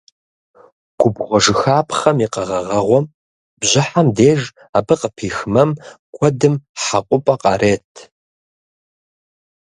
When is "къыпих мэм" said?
5.01-5.69